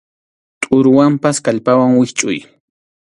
[0.61, 2.39] Tʼuruwanpas kallpawan wischʼuy.